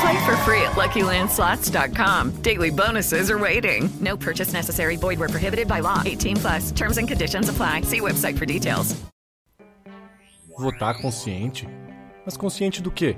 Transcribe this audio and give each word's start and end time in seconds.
Play 0.00 0.26
for 0.26 0.36
free 0.44 0.62
at 0.62 0.76
LuckyLandSlots.com. 0.76 2.42
Daily 2.42 2.70
bonuses 2.70 3.30
are 3.30 3.38
waiting. 3.38 3.88
No 4.00 4.16
purchase 4.16 4.52
necessary. 4.52 4.96
Void 4.96 5.18
where 5.18 5.28
prohibited 5.28 5.66
by 5.66 5.80
law. 5.80 6.02
18 6.04 6.36
plus. 6.36 6.70
Terms 6.72 6.98
and 6.98 7.08
conditions 7.08 7.48
apply. 7.48 7.82
See 7.82 8.00
website 8.00 8.38
for 8.38 8.46
details. 8.46 8.94
Votar 10.58 11.00
consciente? 11.00 11.68
Mas 12.26 12.36
consciente 12.36 12.82
do 12.82 12.90
quê? 12.90 13.16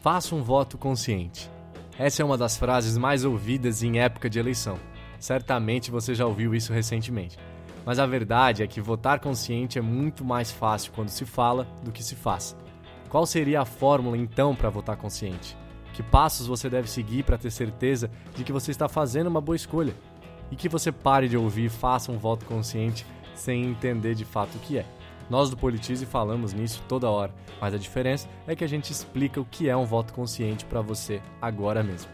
Faça 0.00 0.34
um 0.34 0.42
voto 0.42 0.78
consciente. 0.78 1.50
Essa 1.98 2.22
é 2.22 2.24
uma 2.24 2.38
das 2.38 2.56
frases 2.56 2.96
mais 2.96 3.24
ouvidas 3.24 3.82
em 3.82 3.98
época 3.98 4.30
de 4.30 4.38
eleição. 4.38 4.78
Certamente 5.18 5.90
você 5.90 6.14
já 6.14 6.24
ouviu 6.24 6.54
isso 6.54 6.72
recentemente. 6.72 7.36
Mas 7.88 7.98
a 7.98 8.04
verdade 8.04 8.62
é 8.62 8.66
que 8.66 8.82
votar 8.82 9.18
consciente 9.18 9.78
é 9.78 9.80
muito 9.80 10.22
mais 10.22 10.52
fácil 10.52 10.92
quando 10.94 11.08
se 11.08 11.24
fala 11.24 11.66
do 11.82 11.90
que 11.90 12.02
se 12.02 12.14
faz. 12.14 12.54
Qual 13.08 13.24
seria 13.24 13.62
a 13.62 13.64
fórmula 13.64 14.14
então 14.14 14.54
para 14.54 14.68
votar 14.68 14.94
consciente? 14.98 15.56
Que 15.94 16.02
passos 16.02 16.46
você 16.46 16.68
deve 16.68 16.86
seguir 16.86 17.22
para 17.22 17.38
ter 17.38 17.50
certeza 17.50 18.10
de 18.36 18.44
que 18.44 18.52
você 18.52 18.72
está 18.72 18.90
fazendo 18.90 19.28
uma 19.28 19.40
boa 19.40 19.56
escolha? 19.56 19.94
E 20.50 20.54
que 20.54 20.68
você 20.68 20.92
pare 20.92 21.30
de 21.30 21.38
ouvir 21.38 21.64
e 21.64 21.70
faça 21.70 22.12
um 22.12 22.18
voto 22.18 22.44
consciente 22.44 23.06
sem 23.34 23.64
entender 23.64 24.14
de 24.14 24.26
fato 24.26 24.56
o 24.56 24.60
que 24.60 24.76
é. 24.76 24.84
Nós 25.30 25.48
do 25.48 25.56
Politize 25.56 26.04
falamos 26.04 26.52
nisso 26.52 26.84
toda 26.86 27.08
hora, 27.08 27.32
mas 27.58 27.72
a 27.72 27.78
diferença 27.78 28.28
é 28.46 28.54
que 28.54 28.64
a 28.64 28.68
gente 28.68 28.92
explica 28.92 29.40
o 29.40 29.46
que 29.46 29.66
é 29.66 29.74
um 29.74 29.86
voto 29.86 30.12
consciente 30.12 30.66
para 30.66 30.82
você 30.82 31.22
agora 31.40 31.82
mesmo. 31.82 32.10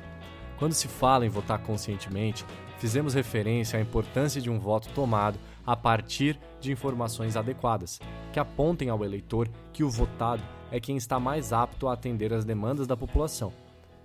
Quando 0.57 0.73
se 0.73 0.87
fala 0.87 1.27
em 1.27 1.29
votar 1.29 1.59
conscientemente, 1.59 2.45
fizemos 2.79 3.13
referência 3.13 3.77
à 3.77 3.83
importância 3.83 4.41
de 4.41 4.49
um 4.49 4.61
voto 4.61 4.89
tomado 4.91 5.37
a 5.67 5.77
partir 5.77 6.39
de 6.61 6.73
informações 6.73 7.37
adequadas, 7.37 8.01
que 8.33 8.41
apontem 8.41 8.89
ao 8.89 9.05
eleitor 9.05 9.49
que 9.73 9.85
o 9.85 9.91
votado 9.91 10.43
é 10.71 10.81
quem 10.81 10.97
está 10.97 11.21
mais 11.21 11.53
apto 11.53 11.89
a 11.89 11.93
atender 11.93 12.33
às 12.33 12.45
demandas 12.45 12.87
da 12.87 12.97
população. 12.97 13.53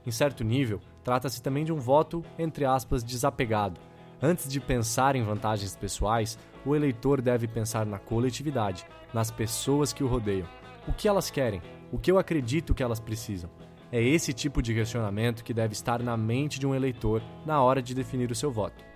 Em 0.06 0.12
certo 0.12 0.44
nível, 0.44 0.80
trata-se 1.04 1.42
também 1.42 1.66
de 1.66 1.74
um 1.74 1.80
voto, 1.80 2.24
entre 2.38 2.66
aspas, 2.66 3.04
desapegado. 3.04 3.80
Antes 4.22 4.50
de 4.50 4.60
pensar 4.60 5.16
em 5.16 5.24
vantagens 5.24 5.76
pessoais, 5.76 6.38
o 6.66 6.76
eleitor 6.76 7.22
deve 7.22 7.48
pensar 7.48 7.86
na 7.86 7.98
coletividade, 7.98 8.86
nas 9.14 9.32
pessoas 9.32 9.94
que 9.94 10.04
o 10.04 10.08
rodeiam. 10.08 10.48
O 10.88 10.94
que 10.94 11.08
elas 11.08 11.32
querem? 11.32 11.62
O 11.92 11.98
que 11.98 12.12
eu 12.12 12.18
acredito 12.18 12.74
que 12.74 12.84
elas 12.84 13.00
precisam? 13.00 13.50
É 13.92 14.02
esse 14.02 14.34
tipo 14.34 14.62
de 14.62 14.74
questionamento 14.74 15.44
que 15.44 15.54
deve 15.54 15.74
estar 15.74 16.04
na 16.04 16.16
mente 16.16 16.60
de 16.60 16.68
um 16.68 16.76
eleitor 16.76 17.24
na 17.46 17.62
hora 17.62 17.82
de 17.82 17.96
definir 17.96 18.30
o 18.30 18.36
seu 18.36 18.52
voto. 18.52 18.89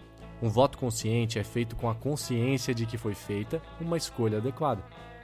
Um 0.44 0.50
voto 0.50 0.78
consciente 0.78 1.40
é 1.40 1.44
feito 1.44 1.74
com 1.74 1.90
a 1.90 1.96
consciência 1.96 2.76
de 2.76 2.86
que 2.86 2.98
foi 2.98 3.16
feita 3.16 3.62
uma 3.80 3.96
escolha 3.96 4.40
adequada. 4.40 4.84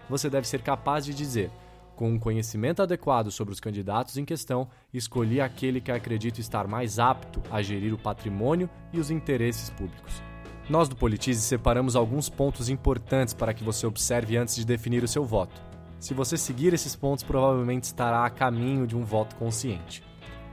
Você 0.09 0.29
deve 0.29 0.47
ser 0.47 0.61
capaz 0.61 1.03
de 1.03 1.13
dizer: 1.13 1.51
com 1.93 2.09
um 2.09 2.17
conhecimento 2.17 2.81
adequado 2.81 3.29
sobre 3.29 3.53
os 3.53 3.59
candidatos 3.59 4.15
em 4.15 4.23
questão, 4.23 4.69
escolhi 4.93 5.41
aquele 5.41 5.81
que 5.81 5.91
acredito 5.91 6.39
estar 6.39 6.69
mais 6.69 6.99
apto 6.99 7.43
a 7.51 7.61
gerir 7.61 7.93
o 7.93 7.97
patrimônio 7.97 8.69
e 8.93 8.99
os 8.99 9.11
interesses 9.11 9.69
públicos. 9.69 10.23
Nós 10.69 10.87
do 10.87 10.95
Politize 10.95 11.41
separamos 11.41 11.97
alguns 11.97 12.29
pontos 12.29 12.69
importantes 12.69 13.33
para 13.33 13.53
que 13.53 13.61
você 13.61 13.85
observe 13.85 14.37
antes 14.37 14.55
de 14.55 14.65
definir 14.65 15.03
o 15.03 15.07
seu 15.07 15.25
voto. 15.25 15.61
Se 15.99 16.13
você 16.13 16.37
seguir 16.37 16.73
esses 16.73 16.95
pontos, 16.95 17.25
provavelmente 17.25 17.83
estará 17.83 18.23
a 18.23 18.29
caminho 18.29 18.87
de 18.87 18.95
um 18.95 19.03
voto 19.03 19.35
consciente. 19.35 20.01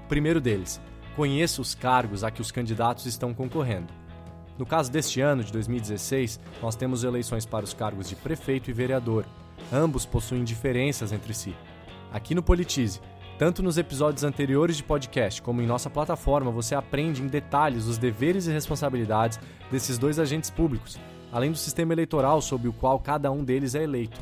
Primeiro 0.09 0.41
deles, 0.41 0.81
conheça 1.15 1.63
os 1.63 1.73
cargos 1.73 2.25
a 2.25 2.33
que 2.33 2.41
os 2.41 2.51
candidatos 2.51 3.07
estão 3.07 3.33
concorrendo. 3.33 4.06
No 4.59 4.65
caso 4.67 4.91
deste 4.91 5.21
ano, 5.21 5.45
de 5.45 5.53
2016, 5.53 6.41
nós 6.63 6.77
temos 6.77 7.05
eleições 7.05 7.45
para 7.45 7.65
os 7.65 7.75
cargos 7.75 8.09
de 8.09 8.17
prefeito 8.17 8.71
e 8.71 8.73
vereador, 8.73 9.27
Ambos 9.73 10.07
possuem 10.07 10.45
diferenças 10.45 11.13
entre 11.13 11.35
si. 11.35 11.55
Aqui 12.13 12.35
no 12.35 12.43
Politize, 12.43 13.01
tanto 13.39 13.63
nos 13.63 13.77
episódios 13.77 14.25
anteriores 14.25 14.77
de 14.77 14.85
podcast 14.85 15.43
como 15.43 15.61
em 15.61 15.67
nossa 15.67 15.91
plataforma, 15.91 16.51
você 16.51 16.75
aprende 16.75 17.23
em 17.23 17.27
detalhes 17.27 17.87
os 17.87 17.99
deveres 17.99 18.47
e 18.47 18.53
responsabilidades 18.53 19.41
desses 19.71 19.99
dois 19.99 20.19
agentes 20.19 20.51
públicos, 20.51 20.99
além 21.33 21.51
do 21.51 21.59
sistema 21.59 21.93
eleitoral 21.93 22.41
sob 22.41 22.69
o 22.69 22.73
qual 22.73 22.99
cada 23.01 23.31
um 23.31 23.45
deles 23.45 23.75
é 23.75 23.83
eleito. 23.83 24.21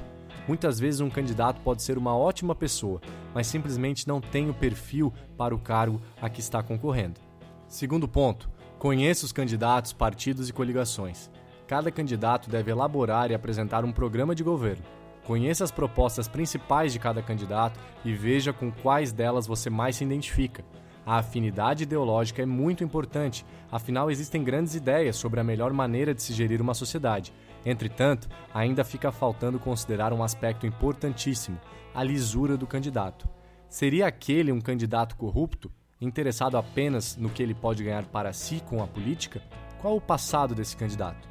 Muitas 0.49 0.79
vezes 0.79 1.01
um 1.01 1.11
candidato 1.11 1.61
pode 1.61 1.83
ser 1.83 1.97
uma 1.97 2.17
ótima 2.17 2.55
pessoa, 2.55 3.01
mas 3.35 3.47
simplesmente 3.47 4.09
não 4.09 4.21
tem 4.21 4.49
o 4.51 4.55
perfil 4.55 5.13
para 5.37 5.55
o 5.55 5.59
cargo 5.59 6.01
a 6.21 6.29
que 6.29 6.41
está 6.41 6.63
concorrendo. 6.63 7.21
Segundo 7.69 8.09
ponto, 8.09 8.51
conheça 8.85 9.25
os 9.25 9.33
candidatos, 9.33 9.95
partidos 9.95 10.51
e 10.51 10.53
coligações. 10.53 11.31
Cada 11.67 11.91
candidato 11.91 12.51
deve 12.51 12.71
elaborar 12.71 13.31
e 13.31 13.35
apresentar 13.35 13.83
um 13.83 13.91
programa 13.91 14.35
de 14.35 14.45
governo. 14.45 14.85
Conheça 15.27 15.65
as 15.65 15.71
propostas 15.71 16.29
principais 16.29 16.93
de 16.93 16.99
cada 16.99 17.23
candidato 17.23 17.81
e 18.05 18.13
veja 18.13 18.53
com 18.53 18.71
quais 18.71 19.11
delas 19.11 19.47
você 19.47 19.71
mais 19.71 19.97
se 19.97 20.05
identifica. 20.05 20.63
A 21.07 21.17
afinidade 21.17 21.85
ideológica 21.85 22.43
é 22.43 22.45
muito 22.47 22.85
importante, 22.85 23.43
afinal, 23.73 24.11
existem 24.11 24.45
grandes 24.45 24.75
ideias 24.75 25.17
sobre 25.17 25.41
a 25.41 25.45
melhor 25.45 25.73
maneira 25.73 26.15
de 26.15 26.23
se 26.23 26.35
gerir 26.35 26.61
uma 26.61 26.75
sociedade. 26.75 27.33
Entretanto, 27.65 28.29
ainda 28.53 28.85
fica 28.85 29.11
faltando 29.11 29.59
considerar 29.59 30.13
um 30.13 30.23
aspecto 30.23 30.67
importantíssimo: 30.67 31.59
a 31.95 32.05
lisura 32.05 32.55
do 32.55 32.67
candidato. 32.67 33.27
Seria 33.67 34.07
aquele 34.07 34.53
um 34.53 34.61
candidato 34.61 35.17
corrupto, 35.17 35.73
interessado 36.07 36.57
apenas 36.57 37.17
no 37.17 37.31
que 37.31 37.43
ele 37.43 37.55
pode 37.55 37.83
ganhar 37.83 38.05
para 38.05 38.33
si 38.33 38.63
com 38.67 38.83
a 38.83 38.87
política? 38.87 39.43
Qual 39.81 39.97
o 39.97 40.01
passado 40.01 40.55
desse 40.55 40.77
candidato? 40.77 41.29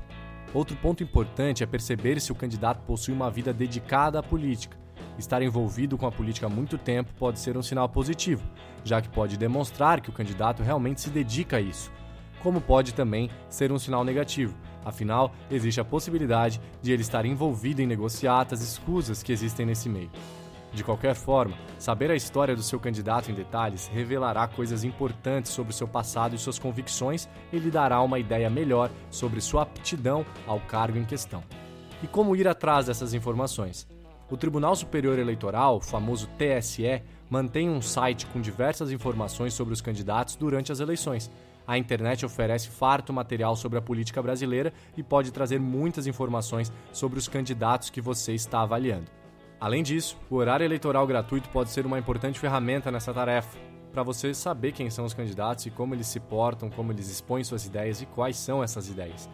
Outro 0.54 0.76
ponto 0.78 1.04
importante 1.04 1.64
é 1.64 1.66
perceber 1.66 2.22
se 2.22 2.32
o 2.32 2.36
candidato 2.36 2.84
possui 2.86 3.14
uma 3.14 3.32
vida 3.32 3.52
dedicada 3.52 4.20
à 4.20 4.24
política. 4.24 4.78
Estar 5.18 5.42
envolvido 5.42 5.98
com 5.98 6.06
a 6.06 6.12
política 6.12 6.46
há 6.46 6.50
muito 6.50 6.78
tempo 6.78 7.12
pode 7.18 7.40
ser 7.40 7.58
um 7.58 7.62
sinal 7.62 7.90
positivo, 7.90 8.44
já 8.84 9.02
que 9.02 9.10
pode 9.10 9.38
demonstrar 9.38 10.02
que 10.02 10.10
o 10.10 10.14
candidato 10.14 10.62
realmente 10.62 11.02
se 11.02 11.10
dedica 11.10 11.58
a 11.58 11.62
isso. 11.62 11.92
Como 12.42 12.62
pode 12.62 12.94
também 12.94 13.30
ser 13.50 13.72
um 13.72 13.80
sinal 13.80 14.04
negativo, 14.04 14.56
afinal, 14.84 15.34
existe 15.50 15.80
a 15.80 15.86
possibilidade 15.86 16.60
de 16.82 16.92
ele 16.92 17.02
estar 17.02 17.26
envolvido 17.26 17.82
em 17.82 17.88
negociatas 17.88 18.62
escusas 18.62 19.24
que 19.24 19.32
existem 19.32 19.66
nesse 19.66 19.88
meio. 19.88 20.12
De 20.74 20.84
qualquer 20.84 21.14
forma, 21.14 21.56
saber 21.78 22.10
a 22.10 22.16
história 22.16 22.56
do 22.56 22.64
seu 22.64 22.80
candidato 22.80 23.30
em 23.30 23.36
detalhes 23.36 23.88
revelará 23.88 24.48
coisas 24.48 24.84
importantes 24.84 25.52
sobre 25.52 25.72
seu 25.72 25.88
passado 25.88 26.34
e 26.34 26.40
suas 26.40 26.58
convicções 26.58 27.30
e 27.52 27.60
lhe 27.60 27.70
dará 27.70 28.02
uma 28.02 28.18
ideia 28.18 28.50
melhor 28.50 28.90
sobre 29.12 29.40
sua 29.40 29.62
aptidão 29.62 30.26
ao 30.48 30.60
cargo 30.60 30.98
em 30.98 31.06
questão. 31.06 31.44
E 32.02 32.08
como 32.08 32.36
ir 32.36 32.48
atrás 32.48 32.88
dessas 32.88 33.14
informações? 33.14 33.88
O 34.32 34.36
Tribunal 34.36 34.76
Superior 34.76 35.20
Eleitoral, 35.20 35.80
famoso 35.80 36.28
TSE, 36.40 37.04
mantém 37.30 37.70
um 37.70 37.82
site 37.82 38.26
com 38.26 38.42
diversas 38.42 38.92
informações 38.92 39.54
sobre 39.54 39.76
os 39.76 39.82
candidatos 39.82 40.36
durante 40.36 40.72
as 40.72 40.80
eleições. 40.80 41.30
A 41.68 41.78
internet 41.78 42.26
oferece 42.26 42.68
farto 42.68 43.14
material 43.14 43.56
sobre 43.56 43.78
a 43.78 43.82
política 43.82 44.24
brasileira 44.24 44.74
e 44.98 45.04
pode 45.04 45.32
trazer 45.32 45.60
muitas 45.60 46.08
informações 46.08 46.74
sobre 46.92 47.20
os 47.20 47.28
candidatos 47.28 47.92
que 47.92 48.02
você 48.02 48.34
está 48.34 48.62
avaliando. 48.62 49.23
Além 49.64 49.82
disso, 49.82 50.18
o 50.30 50.36
horário 50.36 50.66
eleitoral 50.66 51.08
gratuito 51.08 51.48
pode 51.48 51.70
ser 51.70 51.86
uma 51.86 51.98
importante 51.98 52.38
ferramenta 52.38 52.92
nessa 52.92 53.14
tarefa, 53.14 53.58
para 53.94 54.04
você 54.04 54.34
saber 54.34 54.74
quem 54.74 54.90
são 54.90 55.06
os 55.06 55.14
candidatos 55.14 55.66
e 55.66 55.72
como 55.72 55.96
eles 55.96 56.08
se 56.08 56.20
portam, 56.20 56.70
como 56.70 56.92
eles 56.92 57.10
expõem 57.10 57.46
suas 57.46 57.66
ideias 57.66 58.02
e 58.02 58.06
quais 58.06 58.36
são 58.36 58.62
essas 58.62 58.90
ideias. 58.90 59.30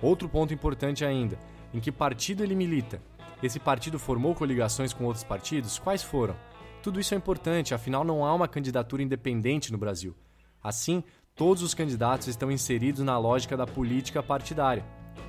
Outro 0.00 0.28
ponto 0.28 0.54
importante 0.54 1.04
ainda, 1.04 1.36
em 1.72 1.80
que 1.80 1.90
partido 1.90 2.44
ele 2.44 2.54
milita? 2.54 3.02
Esse 3.42 3.58
partido 3.58 3.98
formou 3.98 4.32
coligações 4.32 4.92
com 4.92 5.06
outros 5.06 5.24
partidos? 5.24 5.76
Quais 5.76 6.04
foram? 6.04 6.36
Tudo 6.80 7.00
isso 7.00 7.12
é 7.12 7.16
importante, 7.16 7.74
afinal 7.74 8.04
não 8.04 8.24
há 8.24 8.32
uma 8.32 8.46
candidatura 8.46 9.02
independente 9.02 9.72
no 9.72 9.78
Brasil. 9.78 10.14
Assim, 10.62 11.02
todos 11.34 11.64
os 11.64 11.74
candidatos 11.74 12.28
estão 12.28 12.48
inseridos 12.48 13.02
na 13.02 13.18
lógica 13.18 13.56
da 13.56 13.66
política 13.66 14.22
partidária. 14.22 14.84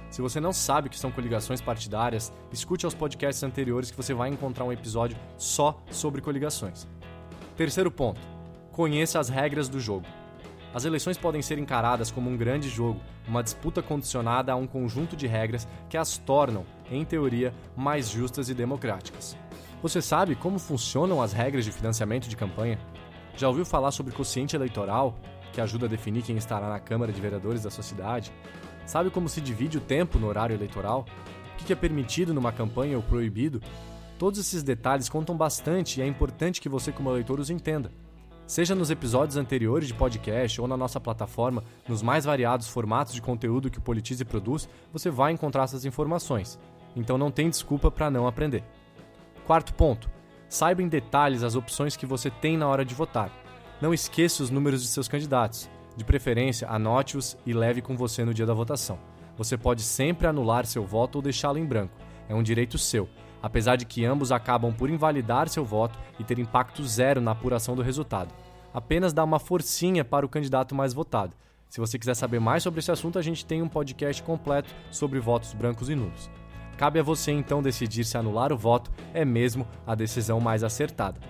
Se 0.09 0.21
você 0.21 0.39
não 0.39 0.53
sabe 0.53 0.87
o 0.87 0.89
que 0.89 0.99
são 0.99 1.11
coligações 1.11 1.61
partidárias, 1.61 2.31
escute 2.51 2.85
aos 2.85 2.93
podcasts 2.93 3.43
anteriores 3.43 3.91
que 3.91 3.97
você 3.97 4.13
vai 4.13 4.29
encontrar 4.29 4.63
um 4.65 4.71
episódio 4.71 5.17
só 5.37 5.81
sobre 5.91 6.21
coligações. 6.21 6.87
Terceiro 7.57 7.91
ponto: 7.91 8.21
conheça 8.71 9.19
as 9.19 9.29
regras 9.29 9.67
do 9.67 9.79
jogo. 9.79 10.05
As 10.73 10.83
eleições 10.83 11.17
podem 11.17 11.41
ser 11.41 11.57
encaradas 11.57 12.11
como 12.11 12.29
um 12.29 12.35
grande 12.35 12.67
jogo, 12.67 12.99
uma 13.25 13.41
disputa 13.41 13.81
condicionada 13.81 14.51
a 14.51 14.57
um 14.57 14.67
conjunto 14.67 15.15
de 15.15 15.25
regras 15.25 15.65
que 15.89 15.95
as 15.95 16.17
tornam, 16.17 16.65
em 16.91 17.05
teoria, 17.05 17.53
mais 17.77 18.09
justas 18.09 18.49
e 18.49 18.53
democráticas. 18.53 19.37
Você 19.81 20.01
sabe 20.01 20.35
como 20.35 20.59
funcionam 20.59 21.21
as 21.21 21.31
regras 21.31 21.63
de 21.63 21.71
financiamento 21.71 22.27
de 22.27 22.35
campanha? 22.35 22.77
Já 23.37 23.47
ouviu 23.47 23.65
falar 23.65 23.91
sobre 23.91 24.13
quociente 24.13 24.55
eleitoral, 24.55 25.17
que 25.55 25.61
ajuda 25.61 25.85
a 25.85 25.89
definir 25.89 26.21
quem 26.21 26.35
estará 26.35 26.67
na 26.67 26.79
Câmara 26.79 27.13
de 27.13 27.21
Vereadores 27.21 27.63
da 27.63 27.71
sua 27.71 27.83
cidade? 27.83 28.31
Sabe 28.85 29.09
como 29.09 29.29
se 29.29 29.39
divide 29.39 29.77
o 29.77 29.81
tempo 29.81 30.19
no 30.19 30.27
horário 30.27 30.53
eleitoral? 30.53 31.05
O 31.53 31.63
que 31.63 31.71
é 31.71 31.75
permitido 31.75 32.33
numa 32.33 32.51
campanha 32.51 32.97
ou 32.97 33.01
proibido? 33.01 33.61
Todos 34.19 34.37
esses 34.37 34.61
detalhes 34.61 35.07
contam 35.07 35.35
bastante 35.35 35.99
e 35.99 36.03
é 36.03 36.07
importante 36.07 36.59
que 36.59 36.67
você, 36.67 36.91
como 36.91 37.09
eleitor, 37.09 37.39
os 37.39 37.49
entenda. 37.49 37.89
Seja 38.45 38.75
nos 38.75 38.91
episódios 38.91 39.37
anteriores 39.37 39.87
de 39.87 39.93
podcast 39.93 40.59
ou 40.59 40.67
na 40.67 40.77
nossa 40.77 40.99
plataforma, 40.99 41.63
nos 41.87 42.01
mais 42.01 42.25
variados 42.25 42.67
formatos 42.67 43.13
de 43.13 43.21
conteúdo 43.21 43.71
que 43.71 43.79
o 43.79 43.81
Politize 43.81 44.23
produz, 44.25 44.69
você 44.91 45.09
vai 45.09 45.31
encontrar 45.31 45.63
essas 45.63 45.85
informações. 45.85 46.59
Então 46.95 47.17
não 47.17 47.31
tem 47.31 47.49
desculpa 47.49 47.89
para 47.89 48.11
não 48.11 48.27
aprender. 48.27 48.63
Quarto 49.47 49.73
ponto: 49.73 50.09
saiba 50.49 50.83
em 50.83 50.87
detalhes 50.89 51.43
as 51.43 51.55
opções 51.55 51.95
que 51.95 52.05
você 52.05 52.29
tem 52.29 52.57
na 52.57 52.67
hora 52.67 52.85
de 52.85 52.93
votar. 52.93 53.44
Não 53.81 53.93
esqueça 53.93 54.43
os 54.43 54.49
números 54.49 54.81
de 54.81 54.87
seus 54.87 55.07
candidatos. 55.07 55.69
De 55.95 56.03
preferência, 56.03 56.67
anote-os 56.69 57.37
e 57.45 57.53
leve 57.53 57.81
com 57.81 57.95
você 57.95 58.25
no 58.25 58.33
dia 58.33 58.45
da 58.45 58.53
votação. 58.53 58.99
Você 59.37 59.57
pode 59.57 59.81
sempre 59.81 60.27
anular 60.27 60.65
seu 60.65 60.85
voto 60.85 61.17
ou 61.17 61.21
deixá-lo 61.21 61.57
em 61.57 61.65
branco. 61.65 61.93
É 62.27 62.35
um 62.35 62.43
direito 62.43 62.77
seu 62.77 63.07
apesar 63.45 63.75
de 63.75 63.85
que 63.85 64.03
ambos 64.03 64.31
acabam 64.31 64.73
por 64.73 64.89
invalidar 64.89 65.47
seu 65.49 65.63
voto 65.63 65.99
e 66.19 66.23
ter 66.23 66.39
impacto 66.39 66.83
zero 66.83 67.21
na 67.21 67.29
apuração 67.29 67.75
do 67.75 67.83
resultado. 67.83 68.33
Apenas 68.73 69.13
dá 69.13 69.23
uma 69.23 69.37
forcinha 69.37 70.03
para 70.03 70.25
o 70.25 70.29
candidato 70.29 70.73
mais 70.73 70.93
votado. 70.93 71.35
Se 71.69 71.79
você 71.79 71.99
quiser 71.99 72.15
saber 72.15 72.39
mais 72.39 72.63
sobre 72.63 72.79
esse 72.79 72.91
assunto, 72.91 73.19
a 73.19 73.21
gente 73.21 73.45
tem 73.45 73.61
um 73.61 73.67
podcast 73.67 74.23
completo 74.23 74.73
sobre 74.89 75.19
votos 75.19 75.53
brancos 75.53 75.89
e 75.91 75.95
nulos. 75.95 76.27
Cabe 76.75 76.99
a 76.99 77.03
você 77.03 77.31
então 77.31 77.61
decidir 77.61 78.03
se 78.03 78.17
anular 78.17 78.51
o 78.51 78.57
voto 78.57 78.91
é 79.13 79.23
mesmo 79.23 79.67
a 79.85 79.93
decisão 79.93 80.39
mais 80.39 80.63
acertada. 80.63 81.21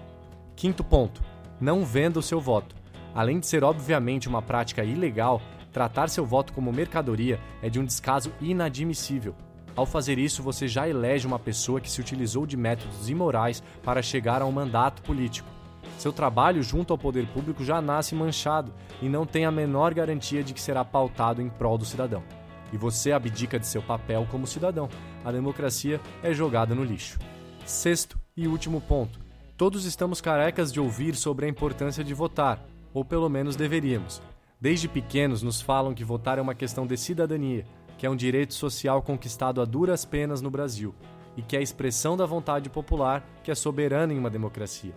Quinto 0.56 0.86
ponto: 0.86 1.22
não 1.60 1.86
venda 1.86 2.20
o 2.20 2.24
seu 2.24 2.40
voto. 2.40 2.76
Além 3.14 3.40
de 3.40 3.48
ser 3.48 3.64
obviamente 3.64 4.28
uma 4.28 4.42
prática 4.42 4.84
ilegal, 4.84 5.42
tratar 5.72 6.10
seu 6.10 6.26
voto 6.26 6.54
como 6.54 6.72
mercadoria 6.72 7.40
é 7.62 7.70
de 7.70 7.80
um 7.80 7.86
descaso 7.86 8.32
inadmissível. 8.42 9.36
Ao 9.76 9.86
fazer 9.86 10.18
isso, 10.18 10.42
você 10.42 10.68
já 10.68 10.88
elege 10.88 11.28
uma 11.28 11.38
pessoa 11.38 11.82
que 11.82 11.92
se 11.92 12.00
utilizou 12.00 12.46
de 12.46 12.56
métodos 12.56 13.10
imorais 13.10 13.62
para 13.84 14.02
chegar 14.02 14.42
a 14.42 14.46
um 14.46 14.52
mandato 14.52 15.02
político. 15.02 15.50
Seu 15.98 16.14
trabalho 16.14 16.64
junto 16.64 16.94
ao 16.94 16.98
poder 16.98 17.28
público 17.28 17.64
já 17.64 17.82
nasce 17.82 18.16
manchado 18.16 18.74
e 19.02 19.10
não 19.10 19.26
tem 19.26 19.46
a 19.46 19.52
menor 19.52 19.94
garantia 19.94 20.44
de 20.44 20.54
que 20.54 20.62
será 20.62 20.84
pautado 20.84 21.42
em 21.42 21.50
prol 21.50 21.78
do 21.78 21.86
cidadão. 21.86 22.24
E 22.72 22.78
você 22.78 23.12
abdica 23.12 23.60
de 23.60 23.68
seu 23.68 23.82
papel 23.82 24.28
como 24.32 24.48
cidadão. 24.48 24.90
A 25.24 25.32
democracia 25.32 26.00
é 26.24 26.34
jogada 26.34 26.74
no 26.74 26.84
lixo. 26.84 27.20
Sexto 27.66 28.20
e 28.36 28.48
último 28.48 28.82
ponto: 28.82 29.20
todos 29.58 29.86
estamos 29.86 30.20
carecas 30.20 30.72
de 30.72 30.80
ouvir 30.80 31.16
sobre 31.16 31.46
a 31.46 31.50
importância 31.50 32.04
de 32.04 32.14
votar, 32.14 32.66
ou 32.94 33.06
pelo 33.06 33.30
menos 33.30 33.56
deveríamos. 33.56 34.22
Desde 34.60 34.88
pequenos 34.88 35.42
nos 35.42 35.62
falam 35.62 35.94
que 35.94 36.04
votar 36.04 36.38
é 36.38 36.42
uma 36.42 36.56
questão 36.56 36.86
de 36.86 36.98
cidadania 36.98 37.66
que 37.98 38.06
é 38.06 38.10
um 38.10 38.16
direito 38.16 38.54
social 38.54 39.02
conquistado 39.02 39.62
a 39.62 39.66
duras 39.66 40.04
penas 40.04 40.42
no 40.42 40.50
Brasil 40.50 40.94
e 41.38 41.42
que 41.42 41.56
é 41.56 41.60
a 41.60 41.62
expressão 41.62 42.18
da 42.18 42.26
vontade 42.26 42.70
popular 42.70 43.26
que 43.42 43.50
é 43.50 43.56
soberana 43.56 44.14
em 44.14 44.20
uma 44.20 44.30
democracia. 44.30 44.94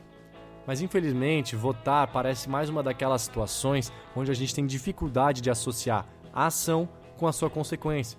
Mas 0.67 0.81
infelizmente, 0.83 1.55
votar 1.55 2.09
parece 2.09 2.49
mais 2.49 2.69
uma 2.69 2.83
daquelas 2.83 3.23
situações 3.23 3.93
onde 4.17 4.33
a 4.33 4.35
gente 4.35 4.55
tem 4.55 4.67
dificuldade 4.67 5.41
de 5.41 5.51
associar 5.51 6.07
a 6.33 6.47
ação 6.47 6.89
com 7.17 7.29
a 7.29 7.33
sua 7.33 7.49
consequência. 7.49 8.19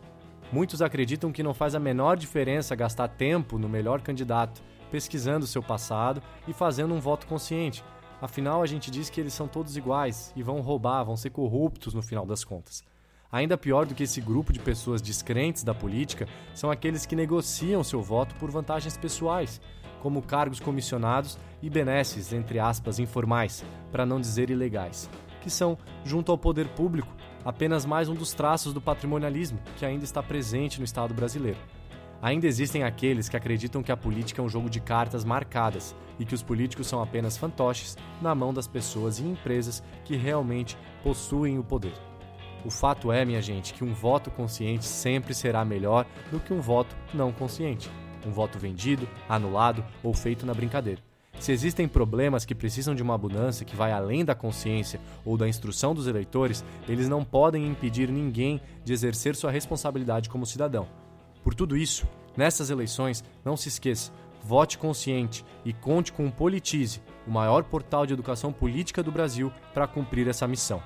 Muitos 0.52 0.82
acreditam 0.82 1.32
que 1.32 1.44
não 1.44 1.54
faz 1.54 1.76
a 1.76 1.80
menor 1.80 2.16
diferença 2.16 2.76
gastar 2.76 3.10
tempo 3.10 3.60
no 3.60 3.68
melhor 3.68 4.02
candidato, 4.02 4.62
pesquisando 4.92 5.48
seu 5.48 5.62
passado 5.62 6.22
e 6.48 6.54
fazendo 6.54 6.94
um 6.94 7.00
voto 7.00 7.28
consciente. 7.28 7.84
Afinal, 8.22 8.62
a 8.62 8.66
gente 8.66 8.92
diz 8.92 9.10
que 9.10 9.22
eles 9.22 9.34
são 9.34 9.48
todos 9.48 9.78
iguais 9.78 10.34
e 10.36 10.44
vão 10.44 10.60
roubar, 10.60 11.04
vão 11.04 11.16
ser 11.16 11.30
corruptos 11.30 11.94
no 11.94 12.02
final 12.02 12.26
das 12.26 12.44
contas. 12.44 12.84
Ainda 13.32 13.58
pior 13.58 13.86
do 13.86 13.94
que 13.94 14.04
esse 14.04 14.20
grupo 14.20 14.52
de 14.52 14.60
pessoas 14.60 15.02
descrentes 15.02 15.64
da 15.64 15.74
política 15.74 16.28
são 16.54 16.72
aqueles 16.72 17.06
que 17.06 17.16
negociam 17.16 17.84
seu 17.84 18.02
voto 18.02 18.36
por 18.36 18.50
vantagens 18.50 18.98
pessoais, 18.98 19.62
como 20.02 20.22
cargos 20.22 20.60
comissionados 20.60 21.38
e 21.62 21.70
benesses, 21.70 22.34
entre 22.34 22.60
aspas, 22.60 23.00
informais, 23.00 23.64
para 23.92 24.06
não 24.06 24.20
dizer 24.20 24.50
ilegais, 24.50 25.10
que 25.42 25.50
são, 25.50 25.78
junto 26.04 26.32
ao 26.32 26.38
poder 26.38 26.68
público, 26.70 27.14
apenas 27.46 27.86
mais 27.86 28.10
um 28.10 28.16
dos 28.16 28.34
traços 28.34 28.74
do 28.74 28.82
patrimonialismo 28.82 29.60
que 29.78 29.86
ainda 29.86 30.04
está 30.04 30.24
presente 30.24 30.80
no 30.80 30.86
Estado 30.86 31.14
brasileiro. 31.14 31.60
Ainda 32.22 32.48
existem 32.48 32.84
aqueles 32.84 33.30
que 33.30 33.38
acreditam 33.38 33.82
que 33.82 33.92
a 33.92 33.98
política 33.98 34.42
é 34.42 34.44
um 34.44 34.50
jogo 34.50 34.70
de 34.70 34.82
cartas 34.82 35.24
marcadas 35.24 35.96
e 36.20 36.26
que 36.26 36.36
os 36.36 36.44
políticos 36.44 36.88
são 36.88 37.02
apenas 37.02 37.38
fantoches 37.38 37.98
na 38.22 38.36
mão 38.36 38.54
das 38.54 38.68
pessoas 38.68 39.20
e 39.20 39.24
empresas 39.24 39.82
que 40.04 40.18
realmente 40.18 40.78
possuem 41.02 41.58
o 41.58 41.64
poder. 41.64 41.94
O 42.66 42.70
fato 42.70 43.10
é, 43.10 43.24
minha 43.24 43.42
gente, 43.42 43.74
que 43.74 43.86
um 43.86 43.94
voto 43.94 44.30
consciente 44.30 44.84
sempre 44.84 45.34
será 45.34 45.64
melhor 45.64 46.06
do 46.30 46.42
que 46.42 46.54
um 46.54 46.60
voto 46.60 46.94
não 47.14 47.32
consciente. 47.32 47.90
Um 48.28 48.32
voto 48.32 48.60
vendido, 48.60 49.08
anulado 49.30 49.82
ou 50.04 50.14
feito 50.14 50.46
na 50.46 50.54
brincadeira. 50.54 51.02
Se 51.40 51.54
existem 51.54 51.88
problemas 51.88 52.44
que 52.44 52.54
precisam 52.54 52.94
de 52.94 53.02
uma 53.02 53.18
mudança 53.18 53.64
que 53.64 53.78
vai 53.78 53.94
além 53.94 54.26
da 54.26 54.36
consciência 54.36 55.00
ou 55.24 55.38
da 55.38 55.48
instrução 55.48 55.96
dos 55.96 56.06
eleitores, 56.06 56.66
eles 56.86 57.08
não 57.08 57.24
podem 57.24 57.66
impedir 57.66 58.12
ninguém 58.12 58.60
de 58.84 58.92
exercer 58.92 59.38
sua 59.38 59.52
responsabilidade 59.52 60.30
como 60.30 60.46
cidadão. 60.46 60.86
Por 61.44 61.54
tudo 61.54 61.78
isso, 61.78 62.08
nessas 62.36 62.70
eleições, 62.70 63.24
não 63.44 63.58
se 63.58 63.70
esqueça, 63.70 64.12
vote 64.44 64.78
consciente 64.78 65.46
e 65.66 65.74
conte 65.74 66.12
com 66.12 66.26
o 66.28 66.32
Politize, 66.32 67.02
o 67.28 67.32
maior 67.32 67.64
portal 67.64 68.06
de 68.06 68.14
educação 68.14 68.52
política 68.52 69.04
do 69.04 69.12
Brasil, 69.12 69.52
para 69.74 69.88
cumprir 69.88 70.28
essa 70.28 70.48
missão. 70.48 70.82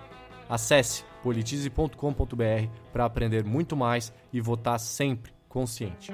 Acesse 0.50 1.04
politize.com.br 1.22 2.68
para 2.92 3.06
aprender 3.06 3.44
muito 3.44 3.76
mais 3.76 4.14
e 4.32 4.42
votar 4.42 4.80
sempre 4.80 5.32
consciente. 5.48 6.12